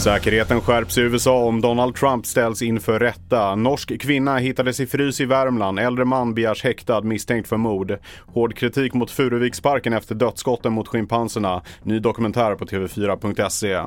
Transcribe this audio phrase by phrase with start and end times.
[0.00, 3.54] Säkerheten skärps i USA om Donald Trump ställs inför rätta.
[3.54, 5.78] Norsk kvinna hittades i frys i Värmland.
[5.78, 7.98] Äldre man begärs häktad misstänkt för mord.
[8.26, 11.62] Hård kritik mot Furuviksparken efter dödsskotten mot schimpanserna.
[11.82, 13.80] Ny dokumentär på TV4.se.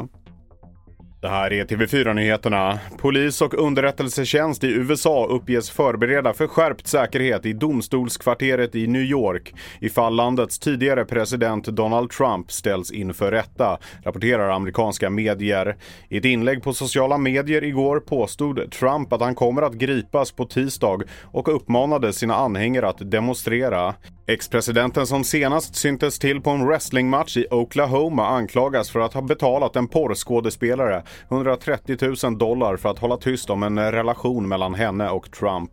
[1.23, 2.79] Det här är TV4-nyheterna.
[2.97, 9.53] Polis och underrättelsetjänst i USA uppges förbereda för skärpt säkerhet i domstolskvarteret i New York
[9.79, 15.75] ifall landets tidigare president Donald Trump ställs inför rätta, rapporterar amerikanska medier.
[16.09, 20.45] I ett inlägg på sociala medier igår påstod Trump att han kommer att gripas på
[20.45, 23.95] tisdag och uppmanade sina anhängare att demonstrera.
[24.27, 29.75] Ex-presidenten som senast syntes till på en wrestlingmatch i Oklahoma anklagas för att ha betalat
[29.75, 35.31] en porrskådespelare 130 000 dollar för att hålla tyst om en relation mellan henne och
[35.31, 35.71] Trump.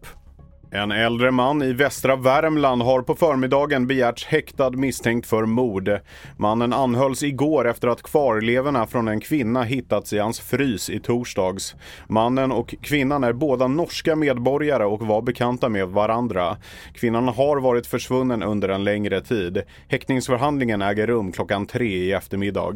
[0.73, 5.91] En äldre man i västra Värmland har på förmiddagen begärts häktad misstänkt för mord.
[6.37, 11.75] Mannen anhölls igår efter att kvarlevorna från en kvinna hittats i hans frys i torsdags.
[12.09, 16.57] Mannen och kvinnan är båda norska medborgare och var bekanta med varandra.
[16.95, 19.63] Kvinnan har varit försvunnen under en längre tid.
[19.89, 22.75] Häktningsförhandlingen äger rum klockan tre i eftermiddag.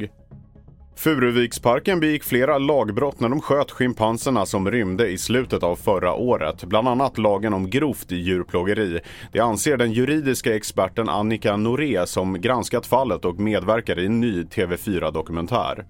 [0.97, 6.65] Furuviksparken begick flera lagbrott när de sköt schimpanserna som rymde i slutet av förra året.
[6.65, 9.01] Bland annat lagen om grovt djurplågeri.
[9.33, 14.43] Det anser den juridiska experten Annika Noré som granskat fallet och medverkar i en ny
[14.43, 15.85] TV4-dokumentär.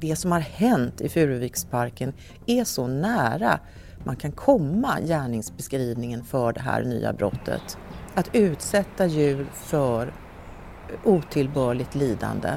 [0.00, 2.12] Det som har hänt i Furuviksparken
[2.46, 3.58] är så nära
[4.04, 7.78] man kan komma gärningsbeskrivningen för det här nya brottet.
[8.14, 10.12] Att utsätta djur för
[11.04, 12.50] otillbörligt lidande.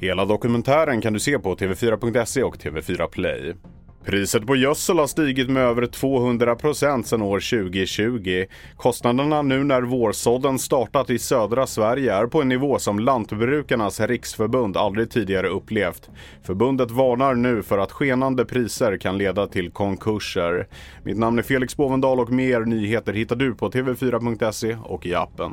[0.00, 3.54] Hela dokumentären kan du se på TV4.se och TV4 Play.
[4.04, 8.44] Priset på gödsel har stigit med över 200 procent sedan år 2020.
[8.76, 14.76] Kostnaderna nu när vårsådden startat i södra Sverige är på en nivå som Lantbrukarnas riksförbund
[14.76, 16.10] aldrig tidigare upplevt.
[16.42, 20.66] Förbundet varnar nu för att skenande priser kan leda till konkurser.
[21.04, 25.52] Mitt namn är Felix Bovendal och mer nyheter hittar du på TV4.se och i appen.